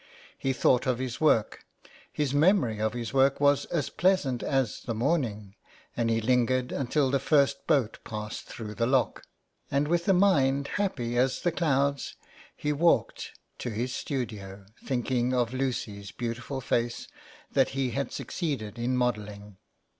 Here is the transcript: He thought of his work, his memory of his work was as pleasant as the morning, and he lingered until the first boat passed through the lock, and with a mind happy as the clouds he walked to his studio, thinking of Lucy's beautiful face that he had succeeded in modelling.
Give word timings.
He 0.35 0.51
thought 0.51 0.87
of 0.87 0.97
his 0.97 1.21
work, 1.21 1.63
his 2.11 2.33
memory 2.33 2.79
of 2.79 2.93
his 2.93 3.13
work 3.13 3.39
was 3.39 3.65
as 3.65 3.91
pleasant 3.91 4.41
as 4.41 4.81
the 4.81 4.95
morning, 4.95 5.53
and 5.95 6.09
he 6.09 6.19
lingered 6.19 6.71
until 6.71 7.11
the 7.11 7.19
first 7.19 7.67
boat 7.67 7.99
passed 8.03 8.45
through 8.45 8.73
the 8.73 8.87
lock, 8.87 9.21
and 9.69 9.87
with 9.87 10.07
a 10.09 10.13
mind 10.13 10.69
happy 10.69 11.19
as 11.19 11.41
the 11.41 11.51
clouds 11.51 12.15
he 12.55 12.73
walked 12.73 13.37
to 13.59 13.69
his 13.69 13.93
studio, 13.93 14.65
thinking 14.83 15.35
of 15.35 15.53
Lucy's 15.53 16.09
beautiful 16.09 16.61
face 16.61 17.07
that 17.51 17.69
he 17.77 17.91
had 17.91 18.11
succeeded 18.11 18.79
in 18.79 18.97
modelling. 18.97 19.57